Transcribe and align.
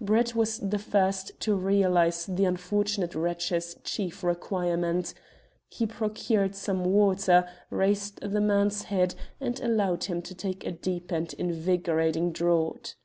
Brett 0.00 0.34
was 0.34 0.58
the 0.58 0.78
first 0.78 1.38
to 1.40 1.54
realize 1.54 2.24
the 2.24 2.46
unfortunate 2.46 3.14
wretch's 3.14 3.76
chief 3.84 4.24
requirement. 4.24 5.12
He 5.68 5.84
procured 5.84 6.54
some 6.54 6.82
water, 6.82 7.46
raised 7.68 8.22
the 8.22 8.40
man's 8.40 8.84
head, 8.84 9.14
and 9.38 9.60
allowed 9.60 10.04
him 10.04 10.22
to 10.22 10.34
take 10.34 10.64
a 10.64 10.72
deep 10.72 11.12
and 11.12 11.30
invigorating 11.34 12.32
draught. 12.32 12.96